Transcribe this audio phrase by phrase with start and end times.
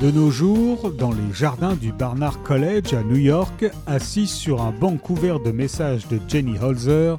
[0.00, 4.70] De nos jours, dans les jardins du Barnard College à New York, assise sur un
[4.70, 7.16] banc couvert de messages de Jenny Holzer,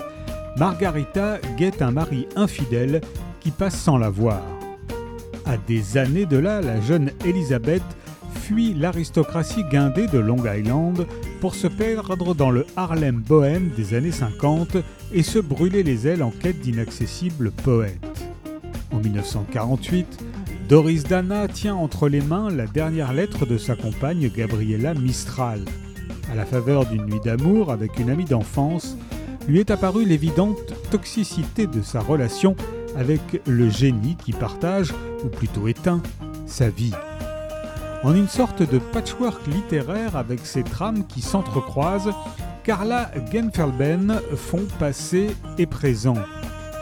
[0.57, 3.02] Margarita guette un mari infidèle
[3.40, 4.44] qui passe sans la voir.
[5.48, 7.82] À des années de là, la jeune Elizabeth
[8.36, 11.07] fuit l'aristocratie guindée de Long Island
[11.41, 14.78] pour se perdre dans le Harlem bohème des années 50
[15.14, 18.05] et se brûler les ailes en quête d'inaccessibles poètes.
[18.91, 20.27] En 1948,
[20.67, 25.62] Doris Dana tient entre les mains la dernière lettre de sa compagne Gabriella Mistral.
[26.30, 28.98] À la faveur d'une nuit d'amour avec une amie d'enfance,
[29.48, 30.58] lui est apparue l'évidente
[30.91, 32.53] toxicité de sa relation
[32.98, 36.02] avec le génie qui partage, ou plutôt éteint,
[36.45, 36.94] sa vie.
[38.03, 42.11] En une sorte de patchwork littéraire avec ses trames qui s'entrecroisent,
[42.66, 46.17] Carla Genfelben font passé et présent,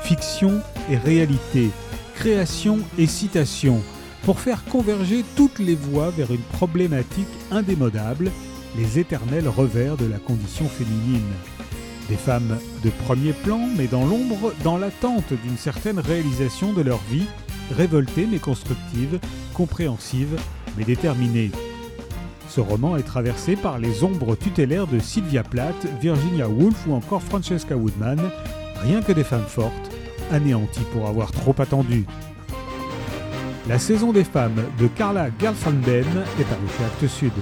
[0.02, 0.60] fiction
[0.90, 1.70] et réalité,
[2.16, 3.82] création et citation,
[4.24, 8.32] pour faire converger toutes les voies vers une problématique indémodable,
[8.78, 11.22] les éternels revers de la condition féminine.
[12.10, 17.00] Des femmes de premier plan, mais dans l'ombre, dans l'attente d'une certaine réalisation de leur
[17.12, 17.28] vie,
[17.76, 19.20] révoltées mais constructives,
[19.54, 20.40] compréhensives
[20.78, 21.52] mais déterminées.
[22.50, 27.24] Ce roman est traversé par les ombres tutélaires de Sylvia Plath, Virginia Woolf ou encore
[27.24, 28.20] Francesca Woodman,
[28.82, 29.92] rien que des femmes fortes,
[30.32, 32.06] anéanties pour avoir trop attendu.
[33.68, 36.06] La saison des femmes de Carla Gerfanden
[36.40, 37.34] est parue chez Actes Sud.